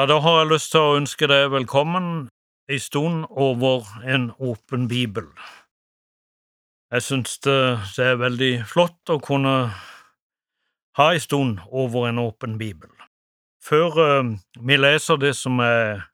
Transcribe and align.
Ja, 0.00 0.06
da 0.06 0.16
har 0.18 0.38
jeg 0.38 0.48
lyst 0.48 0.70
til 0.72 0.80
å 0.80 0.92
ønske 0.96 1.26
deg 1.28 1.50
velkommen 1.52 2.04
ei 2.72 2.78
stund 2.80 3.26
over 3.36 3.84
en 4.08 4.30
åpen 4.40 4.86
bibel. 4.88 5.26
Jeg 6.88 7.04
syns 7.04 7.36
det, 7.44 7.56
er 8.00 8.16
veldig 8.16 8.64
flott 8.64 9.12
å 9.12 9.18
kunne 9.20 9.52
ha 10.96 11.10
ei 11.12 11.20
stund 11.20 11.60
over 11.68 12.08
en 12.08 12.22
åpen 12.24 12.56
bibel. 12.56 12.88
Før 13.60 14.00
uh, 14.00 14.32
vi 14.56 14.80
leser 14.80 15.20
det 15.20 15.34
som 15.36 15.60
er 15.60 16.06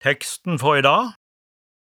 teksten 0.00 0.56
for 0.56 0.80
i 0.80 0.86
dag 0.88 1.12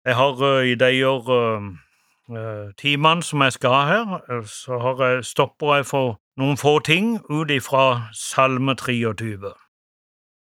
Jeg 0.02 0.18
har 0.18 0.43
uh, 0.43 0.66
i 0.66 0.75
de 0.75 0.91
uh, 1.07 2.73
timene 2.83 3.23
som 3.23 3.47
jeg 3.47 3.61
skal 3.61 3.78
ha 3.78 3.84
her, 3.92 4.42
så 4.42 4.97
jeg, 4.98 5.23
stopper 5.23 5.77
jeg 5.77 5.86
for 5.86 6.19
noen 6.34 6.59
få 6.59 6.80
ting 6.83 7.20
ut 7.30 7.55
ifra 7.55 8.09
Salme 8.11 8.75
23 8.75 9.55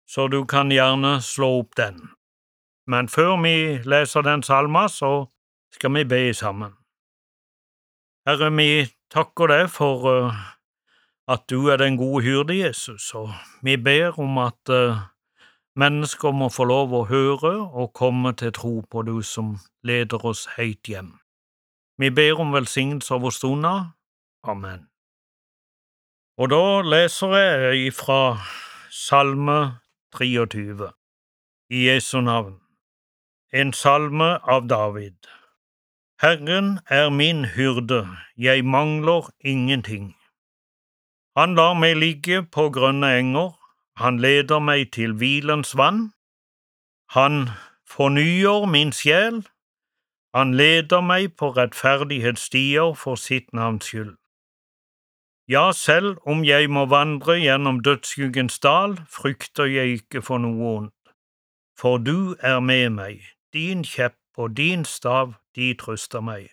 så 0.07 0.27
du 0.27 0.43
kan 0.45 0.71
gjerne 0.71 1.17
slå 1.21 1.59
opp 1.59 1.75
den. 1.77 1.99
Men 2.87 3.09
før 3.09 3.37
vi 3.41 3.55
leser 3.85 4.21
den 4.21 4.43
salma, 4.43 4.87
så 4.87 5.25
skal 5.73 5.93
vi 5.95 6.03
be 6.03 6.33
sammen. 6.33 6.75
Herre, 8.25 8.51
vi 8.57 8.85
takker 9.13 9.49
deg 9.49 9.67
for 9.69 10.05
uh, 10.09 10.37
at 11.29 11.45
du 11.49 11.67
er 11.69 11.81
den 11.81 11.97
gode 11.97 12.23
hyrde, 12.25 12.57
Jesus, 12.57 13.13
og 13.13 13.33
vi 13.65 13.77
ber 13.77 14.17
om 14.21 14.37
at 14.41 14.69
uh, 14.69 15.01
mennesker 15.77 16.33
må 16.33 16.49
få 16.49 16.65
lov 16.69 16.93
å 16.93 17.05
høre 17.09 17.53
og 17.67 17.93
komme 17.93 18.33
til 18.37 18.53
tro 18.55 18.79
på 18.89 19.05
du 19.05 19.19
som 19.25 19.57
leder 19.85 20.25
oss 20.25 20.45
høyt 20.57 20.89
hjem. 20.89 21.15
Vi 21.97 22.09
ber 22.11 22.41
om 22.41 22.53
velsignelse 22.53 23.13
over 23.15 23.31
stunda. 23.31 23.75
Amen. 24.43 24.87
Og 26.37 26.51
da 26.51 26.81
leser 26.84 27.37
jeg 27.40 27.85
ifra 27.87 28.37
Salme 28.91 29.84
23 30.16 30.91
I 31.70 31.88
Jesu 31.88 32.21
navn 32.21 32.60
En 33.54 33.74
salme 33.74 34.30
av 34.44 34.68
David 34.68 35.16
Herren 36.21 36.80
er 36.90 37.10
min 37.10 37.46
hyrde, 37.46 38.08
jeg 38.38 38.66
mangler 38.66 39.30
ingenting. 39.40 40.16
Han 41.36 41.55
lar 41.55 41.74
meg 41.76 41.98
ligge 41.99 42.43
på 42.48 42.70
grønne 42.71 43.10
enger, 43.20 43.52
han 43.99 44.20
leder 44.24 44.60
meg 44.63 44.93
til 44.96 45.13
hvilens 45.20 45.76
vann. 45.77 46.13
Han 47.12 47.49
fornyer 47.84 48.66
min 48.71 48.96
sjel, 48.96 49.43
han 50.36 50.55
leder 50.55 51.04
meg 51.04 51.36
på 51.36 51.52
rettferdighetsstier 51.58 52.96
for 52.96 53.20
sitt 53.20 53.52
navns 53.54 53.91
skyld. 53.91 54.16
Ja, 55.48 55.71
selv 55.71 56.18
om 56.26 56.40
jeg 56.43 56.71
må 56.74 56.88
vandre 56.90 57.35
gjennom 57.38 57.84
dødsskyggens 57.85 58.57
dal, 58.60 58.96
frykter 59.05 59.70
jeg 59.70 59.99
ikke 59.99 60.24
for 60.26 60.41
noe 60.41 60.70
ondt, 60.77 61.12
for 61.77 62.02
du 62.02 62.34
er 62.41 62.63
med 62.65 62.90
meg, 62.96 63.21
din 63.54 63.84
kjepp 63.85 64.41
og 64.41 64.56
din 64.57 64.88
stav, 64.90 65.35
de 65.53 65.69
trøster 65.78 66.25
meg. 66.25 66.50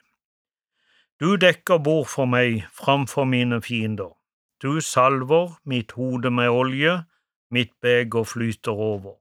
Du 1.16 1.38
dekker 1.40 1.80
bord 1.80 2.10
for 2.12 2.28
meg 2.28 2.66
framfor 2.68 3.24
mine 3.24 3.62
fiender, 3.64 4.12
du 4.60 4.80
salver 4.84 5.56
mitt 5.64 5.96
hode 5.96 6.28
med 6.28 6.52
olje, 6.52 6.98
mitt 7.48 7.72
beger 7.80 8.28
flyter 8.28 8.76
over. 8.76 9.16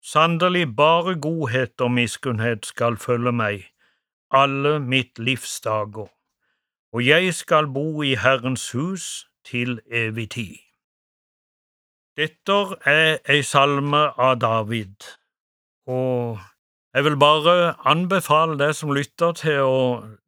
Sannelig 0.00 0.70
bare 0.76 1.18
godhet 1.20 1.80
og 1.80 1.92
miskunnhet 1.92 2.64
skal 2.64 2.96
følge 2.96 3.36
meg 3.36 3.68
alle 4.32 4.78
mitt 4.80 5.18
livs 5.18 5.60
dager 5.60 6.15
og 6.96 7.04
jeg 7.04 7.34
skal 7.34 7.66
bo 7.68 8.02
i 8.02 8.14
Herrens 8.16 8.70
hus 8.72 9.26
til 9.44 9.80
evig 9.92 10.30
tid. 10.32 10.54
Dette 12.16 12.54
er 12.88 13.18
ei 13.28 13.42
salme 13.44 14.00
av 14.16 14.38
David, 14.40 15.04
og 15.84 16.38
jeg 16.96 17.04
vil 17.04 17.18
bare 17.20 17.74
anbefale 17.84 18.56
deg 18.56 18.72
som 18.78 18.94
lytter 18.96 19.36
til 19.36 19.60
å 19.68 19.82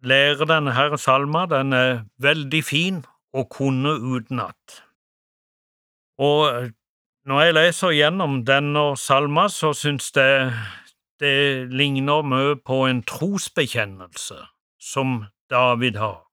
lære 0.05 0.45
denne 0.53 0.77
her 0.77 0.99
salma. 1.01 1.47
Den 1.49 1.73
er 1.73 2.05
veldig 2.21 2.61
fin 2.61 3.01
å 3.33 3.47
kunne 3.49 3.97
utenat. 4.05 4.83
Og 6.21 6.69
når 7.25 7.45
jeg 7.47 7.59
leser 7.63 7.97
gjennom 7.97 8.43
denne 8.45 8.85
salma, 9.01 9.49
så 9.49 9.73
syns 9.73 10.13
jeg 10.13 10.53
det 11.25 11.73
ligner 11.73 12.21
mye 12.21 12.61
på 12.61 12.85
en 12.93 13.01
trosbekjennelse 13.09 14.43
som 14.77 15.23
David 15.49 15.97
har. 15.97 16.28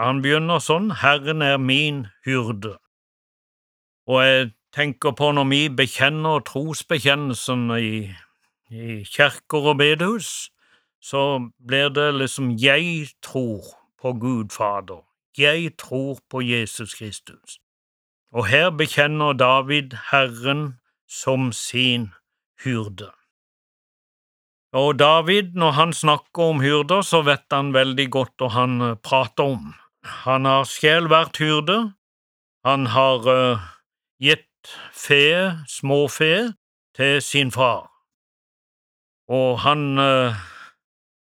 Han 0.00 0.22
begynner 0.24 0.62
sånn, 0.64 0.88
Herren 1.02 1.42
er 1.44 1.58
min 1.60 2.06
hyrde. 2.24 2.78
Og 4.08 4.22
jeg 4.24 4.50
tenker 4.72 5.12
på 5.16 5.30
når 5.36 5.48
vi 5.50 5.62
bekjenner 5.82 6.40
trosbekjennelsen 6.48 7.68
i, 7.76 8.08
i 8.72 9.02
kjerker 9.04 9.72
og 9.72 9.78
bedehus, 9.82 10.48
så 11.02 11.50
blir 11.58 11.90
det 11.92 12.08
liksom 12.16 12.54
jeg 12.62 13.10
tror 13.22 13.74
på 14.00 14.14
Gud 14.22 14.54
Fader, 14.54 15.02
jeg 15.38 15.74
tror 15.78 16.22
på 16.30 16.40
Jesus 16.40 16.94
Kristus. 16.94 17.58
Og 18.32 18.46
her 18.48 18.70
bekjenner 18.70 19.36
David 19.36 19.92
Herren 20.10 20.78
som 21.04 21.52
sin 21.52 22.14
hyrde. 22.64 23.10
Og 24.72 24.96
David, 24.98 25.52
når 25.52 25.70
han 25.76 25.92
snakker 25.92 26.54
om 26.54 26.60
hyrder, 26.64 27.02
så 27.04 27.20
vet 27.22 27.44
han 27.52 27.74
veldig 27.76 28.08
godt 28.10 28.40
hva 28.40 28.48
han 28.56 28.78
prater 29.04 29.52
om. 29.52 29.74
Han 30.02 30.46
har 30.48 30.64
sjel 30.66 31.06
vært 31.10 31.38
hyrde, 31.38 31.92
han 32.66 32.88
har 32.90 33.26
uh, 33.26 33.62
gitt 34.22 34.72
fe, 34.94 35.62
småfe, 35.70 36.54
til 36.92 37.22
sin 37.24 37.48
far, 37.54 37.86
og 39.32 39.62
han 39.64 39.96
uh, 39.96 40.36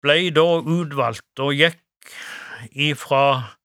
blei 0.00 0.30
da 0.32 0.47
utvalgt 0.62 1.42
og 1.44 1.53
gikk 1.53 2.14
ifra 2.72 3.56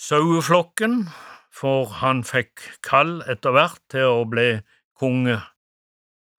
saueflokken, 0.00 1.04
for 1.52 1.90
han 2.00 2.22
fikk 2.24 2.64
kall 2.86 3.18
etter 3.28 3.52
hvert 3.56 3.82
til 3.92 4.08
å 4.08 4.24
bli 4.28 4.48
konge. 4.96 5.38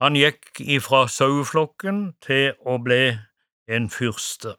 Han 0.02 0.18
gikk 0.18 0.62
ifra 0.62 1.06
saueflokken 1.10 2.12
til 2.26 2.54
å 2.66 2.78
bli 2.82 3.18
en 3.68 3.90
fyrste. 3.94 4.56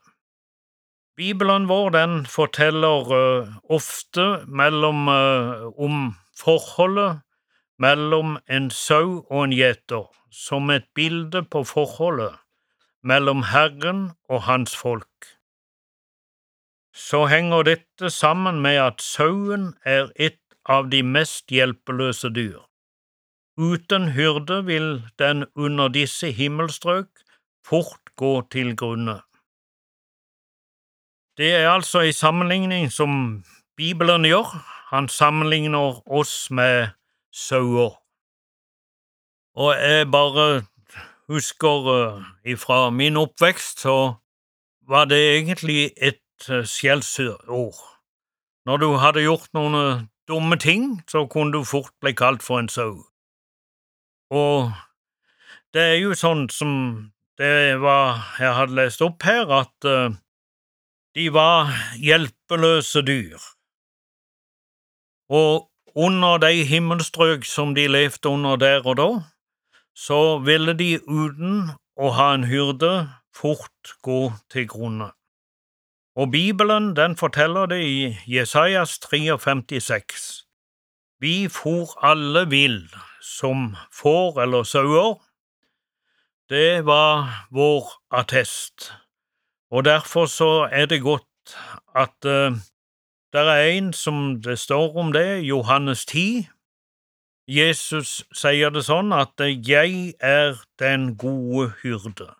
Bibelen 1.19 1.65
vår 1.67 1.89
den 1.91 2.13
forteller 2.31 3.09
uh, 3.11 3.47
ofte 3.67 4.45
mellom, 4.47 5.07
uh, 5.11 5.67
om 5.75 6.13
forholdet 6.39 7.19
mellom 7.75 8.37
en 8.47 8.69
sau 8.71 9.25
og 9.27 9.41
en 9.43 9.55
gjeter, 9.57 10.07
som 10.31 10.71
et 10.71 10.87
bilde 10.95 11.43
på 11.43 11.65
forholdet 11.67 12.39
mellom 13.03 13.43
Herren 13.51 14.01
og 14.29 14.45
hans 14.47 14.77
folk. 14.79 15.27
Så 16.95 17.25
henger 17.27 17.67
dette 17.67 18.09
sammen 18.15 18.63
med 18.63 18.79
at 18.79 19.03
sauen 19.03 19.73
er 19.83 20.11
et 20.15 20.39
av 20.63 20.87
de 20.87 21.03
mest 21.03 21.51
hjelpeløse 21.51 22.31
dyr. 22.31 22.63
Uten 23.59 24.13
hyrde 24.15 24.63
vil 24.71 24.91
den 25.19 25.49
under 25.55 25.91
disse 25.91 26.31
himmelstrøk 26.31 27.09
fort 27.67 28.15
gå 28.15 28.39
til 28.55 28.77
grunne. 28.79 29.19
Det 31.39 31.55
er 31.55 31.69
altså 31.69 31.99
en 31.99 32.13
sammenligning 32.13 32.89
som 32.91 33.43
Bibelen 33.77 34.25
gjør. 34.25 34.43
Han 34.89 35.07
sammenligner 35.07 36.01
oss 36.11 36.51
med 36.51 36.87
sauer. 37.31 37.95
Og 39.55 39.71
jeg 39.75 40.11
bare 40.11 40.65
husker 41.27 41.87
uh, 41.87 42.23
ifra 42.45 42.89
min 42.89 43.17
oppvekst, 43.17 43.79
så 43.79 44.13
var 44.87 45.05
det 45.05 45.37
egentlig 45.37 45.91
et 46.01 46.49
uh, 46.51 46.65
skjellsord. 46.65 47.79
Når 48.65 48.77
du 48.77 48.89
hadde 48.99 49.23
gjort 49.23 49.47
noen 49.53 49.75
uh, 49.75 50.03
dumme 50.27 50.59
ting, 50.59 51.03
så 51.07 51.23
kunne 51.25 51.55
du 51.55 51.63
fort 51.63 51.95
bli 52.01 52.11
kalt 52.11 52.43
for 52.43 52.59
en 52.59 52.69
sau. 52.69 52.97
Og 54.29 54.73
det 55.73 55.81
er 55.81 55.99
jo 56.03 56.17
sånn 56.19 56.49
som 56.51 56.73
det 57.39 57.79
var 57.79 58.25
jeg 58.39 58.57
hadde 58.59 58.75
lest 58.75 59.01
opp 59.01 59.23
her, 59.23 59.47
at 59.63 59.87
de 61.15 61.33
var 61.33 61.73
hjelpeløse 61.97 63.01
dyr, 63.01 63.39
og 65.29 65.69
under 65.95 66.37
de 66.37 66.65
himmelstrøk 66.65 67.45
som 67.45 67.75
de 67.75 67.87
levde 67.87 68.29
under 68.29 68.55
der 68.55 68.85
og 68.85 68.97
da, 68.97 69.09
så 69.95 70.37
ville 70.45 70.73
de 70.73 70.99
uten 71.07 71.71
å 71.99 72.11
ha 72.15 72.33
en 72.33 72.45
hyrde 72.47 73.09
fort 73.35 73.95
gå 74.05 74.19
til 74.51 74.67
grunne. 74.67 75.09
Og 76.15 76.31
Bibelen 76.31 76.95
den 76.95 77.17
forteller 77.17 77.65
det 77.65 77.81
i 77.83 78.15
Jesajas 78.27 78.99
53,6. 79.05 80.45
Vi 81.19 81.47
for 81.47 81.95
alle 82.03 82.45
vill 82.49 82.87
som 83.21 83.75
får 83.91 84.41
eller 84.43 84.63
sauer. 84.63 85.19
Det 86.49 86.85
var 86.85 87.47
vår 87.51 87.91
attest 88.11 88.91
og 89.71 89.85
derfor 89.85 90.25
så 90.25 90.69
er 90.71 90.85
det 90.85 91.01
godt 91.01 91.55
at 91.95 92.25
uh, 92.25 92.57
det 93.33 93.41
er 93.41 93.65
en 93.77 93.93
som 93.93 94.41
det 94.41 94.59
står 94.59 94.97
om 94.97 95.11
det, 95.13 95.45
Johannes 95.45 96.05
10. 96.05 96.47
Jesus 97.47 98.23
sier 98.33 98.69
det 98.69 98.85
sånn 98.85 99.13
at 99.13 99.33
'jeg 99.37 100.13
er 100.19 100.57
den 100.79 101.15
gode 101.17 101.73
hyrde'. 101.83 102.33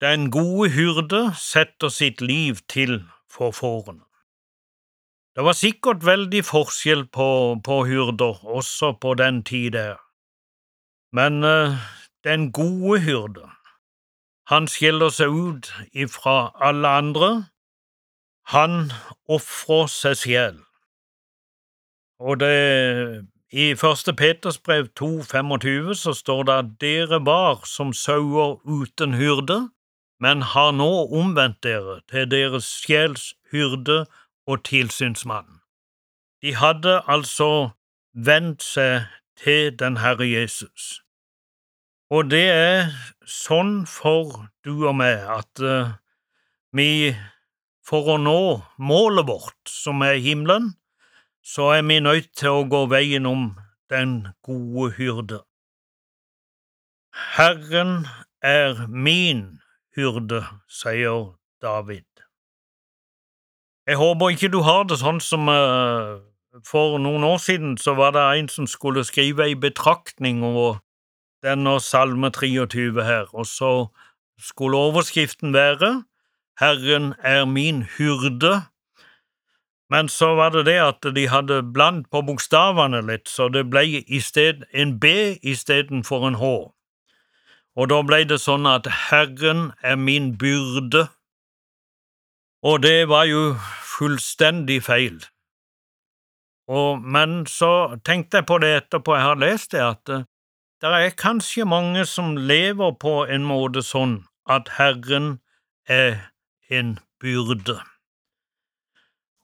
Den 0.00 0.30
gode 0.30 0.70
hyrde 0.70 1.34
setter 1.34 1.88
sitt 1.88 2.20
liv 2.20 2.62
til 2.68 3.04
for 3.30 3.50
fårene. 3.50 4.04
Det 5.34 5.44
var 5.44 5.52
sikkert 5.52 6.06
veldig 6.06 6.44
forskjell 6.44 7.06
på, 7.06 7.58
på 7.64 7.84
hyrder, 7.86 8.46
også 8.46 8.92
på 9.00 9.14
den 9.14 9.42
tid 9.42 9.70
der, 9.70 9.96
men 11.12 11.44
uh, 11.44 11.78
den 12.24 12.52
gode 12.52 13.00
hyrde, 13.00 13.46
han 14.48 14.68
skiller 14.68 15.12
seg 15.12 15.28
ut 15.28 15.72
ifra 15.92 16.50
alle 16.64 16.88
andre, 16.88 17.30
han 18.48 18.92
ofrer 19.28 19.90
seg 19.92 20.16
sjel. 20.16 20.62
Og 22.18 22.40
det 22.40 23.26
i 23.52 23.74
første 23.74 24.12
Peters 24.12 24.58
brev 24.58 24.88
2,25 25.00 25.92
så 25.94 26.12
står 26.12 26.42
det 26.48 26.54
at 26.54 26.70
dere 26.80 27.20
var 27.24 27.60
som 27.68 27.92
sauer 27.92 28.56
uten 28.64 29.14
hyrde, 29.14 29.68
men 30.20 30.42
har 30.42 30.72
nå 30.72 30.90
omvendt 31.20 31.62
dere 31.62 32.00
til 32.10 32.30
deres 32.30 32.66
sjels 32.82 33.34
hyrde 33.52 34.06
og 34.46 34.64
tilsynsmann. 34.64 35.60
De 36.42 36.54
hadde 36.54 37.02
altså 37.06 37.70
vendt 38.14 38.62
seg 38.62 39.06
til 39.36 39.76
den 39.78 40.00
Herre 40.00 40.26
Jesus. 40.26 41.02
Og 42.08 42.30
det 42.32 42.46
er 42.48 42.86
sånn 43.28 43.82
for 43.88 44.48
du 44.64 44.86
og 44.88 44.94
meg 44.96 45.26
at 45.28 45.60
uh, 45.60 45.90
vi, 46.72 47.12
for 47.84 48.14
å 48.14 48.16
nå 48.20 48.40
målet 48.80 49.28
vårt, 49.28 49.60
som 49.68 50.00
er 50.06 50.16
himmelen, 50.24 50.72
så 51.44 51.74
er 51.76 51.84
vi 51.84 52.00
nødt 52.00 52.32
til 52.36 52.62
å 52.62 52.64
gå 52.68 52.86
veien 52.88 53.28
om 53.28 53.50
den 53.92 54.32
gode 54.44 54.94
hyrde. 54.96 55.42
Herren 57.36 58.06
er 58.40 58.86
min 58.88 59.60
hyrde, 59.96 60.46
sier 60.64 61.34
David. 61.60 62.06
Jeg 63.88 64.00
håper 64.00 64.32
ikke 64.32 64.52
du 64.52 64.62
har 64.64 64.88
det 64.88 65.00
sånn 65.00 65.20
som 65.20 65.48
uh, 65.52 66.20
for 66.64 66.96
noen 67.00 67.24
år 67.24 67.40
siden 67.40 67.76
så 67.80 67.96
var 68.00 68.16
det 68.16 68.24
en 68.40 68.52
som 68.52 68.68
skulle 68.68 69.04
skrive 69.04 69.44
ei 69.44 69.56
betraktning 69.56 70.40
over 70.44 70.80
denne 71.42 71.78
salme 71.80 72.30
23 72.30 73.04
her, 73.04 73.26
og 73.34 73.46
så 73.46 73.72
skulle 74.38 74.76
overskriften 74.76 75.54
være 75.54 76.02
Herren 76.60 77.14
er 77.22 77.44
min 77.44 77.82
hyrde, 77.82 78.62
men 79.90 80.08
så 80.08 80.34
var 80.34 80.50
det 80.50 80.66
det 80.66 80.78
at 80.82 81.06
de 81.16 81.28
hadde 81.28 81.62
blandt 81.62 82.10
på 82.10 82.20
bokstavene 82.26 83.00
litt, 83.06 83.28
så 83.28 83.48
det 83.48 83.68
ble 83.70 84.02
sted 84.20 84.66
en 84.74 84.98
B 85.00 85.38
istedenfor 85.42 86.26
en 86.28 86.40
H. 86.42 86.50
Og 87.78 87.88
da 87.88 88.02
ble 88.02 88.24
det 88.26 88.40
sånn 88.42 88.66
at 88.66 88.90
Herren 89.08 89.70
er 89.82 89.96
min 89.96 90.32
byrde, 90.38 91.06
og 92.66 92.82
det 92.82 93.08
var 93.08 93.28
jo 93.30 93.54
fullstendig 93.86 94.82
feil. 94.82 95.20
Og, 96.68 96.98
men 97.00 97.46
så 97.46 98.00
tenkte 98.04 98.42
jeg 98.42 98.48
på 98.50 98.58
det 98.60 98.72
etterpå 98.82 99.14
jeg 99.14 99.24
har 99.24 99.38
lest 99.40 99.72
det, 99.72 99.84
at 99.84 100.12
eh, 100.12 100.26
det 100.80 100.90
er 100.94 101.10
kanskje 101.18 101.64
mange 101.66 102.06
som 102.06 102.36
lever 102.36 102.92
på 103.02 103.24
en 103.26 103.46
måte 103.46 103.82
sånn 103.82 104.20
at 104.46 104.68
Herren 104.78 105.40
er 105.90 106.30
en 106.70 106.98
byrde. 107.18 107.80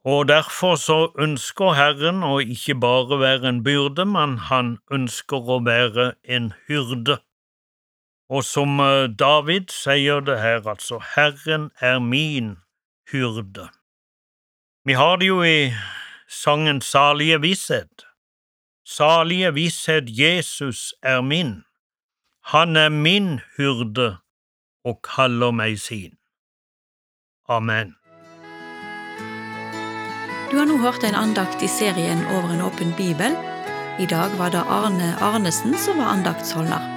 Og 0.04 0.28
derfor 0.28 0.76
så 0.76 0.98
ønsker 1.18 1.74
Herren 1.74 2.22
å 2.22 2.36
ikke 2.38 2.76
bare 2.78 3.18
være 3.18 3.48
en 3.50 3.62
byrde, 3.64 4.04
men 4.04 4.36
han 4.50 4.76
ønsker 4.92 5.48
å 5.48 5.58
være 5.64 6.12
en 6.22 6.52
hyrde. 6.68 7.18
Og 8.30 8.44
som 8.44 8.78
eh, 8.80 9.08
David 9.08 9.72
sier 9.72 10.20
det 10.24 10.38
her, 10.40 10.62
altså, 10.68 11.00
Herren 11.16 11.70
er 11.80 11.98
min 11.98 12.56
hyrde. 13.10 13.70
Vi 14.84 14.92
har 15.00 15.16
det 15.16 15.32
jo 15.32 15.42
i 15.42 15.72
sangen 16.28 16.80
Salige 16.84 17.40
visshet. 17.40 18.04
Salige 18.86 19.54
visshet, 19.54 20.04
Jesus 20.08 20.94
er 21.02 21.20
min. 21.20 21.64
Han 22.44 22.76
er 22.76 22.88
min 22.88 23.40
hyrde 23.56 24.16
og 24.84 25.00
kaller 25.02 25.50
meg 25.50 25.78
sin. 25.80 26.18
Amen. 27.48 27.94
Du 30.50 30.58
har 30.58 30.68
nå 30.68 30.76
hørt 30.78 31.04
en 31.04 31.16
andakt 31.16 31.62
i 31.64 31.68
serien 31.68 32.20
Over 32.36 32.52
en 32.54 32.60
åpen 32.60 32.92
bibel. 32.96 33.36
I 33.98 34.06
dag 34.06 34.36
var 34.38 34.52
det 34.54 34.62
Arne 34.68 35.14
Arnesen 35.20 35.74
som 35.78 35.98
var 35.98 36.12
andaktsholder. 36.12 36.90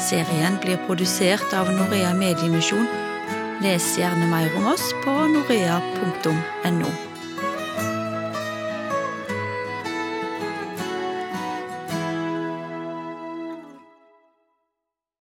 Serien 0.00 0.58
blir 0.60 0.80
produsert 0.86 1.52
av 1.56 1.70
Norea 1.72 2.14
Mediemisjon. 2.14 2.88
Les 3.64 3.92
gjerne 3.98 4.28
mer 4.32 4.56
om 4.56 4.72
oss 4.72 4.90
på 5.04 5.16
norea.no. 5.32 7.05